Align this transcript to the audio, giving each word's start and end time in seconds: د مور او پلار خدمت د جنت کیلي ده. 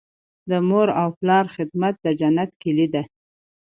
د 0.49 0.51
مور 0.69 0.87
او 1.01 1.07
پلار 1.19 1.45
خدمت 1.55 1.95
د 2.01 2.07
جنت 2.19 2.51
کیلي 2.61 2.87
ده. 2.93 3.03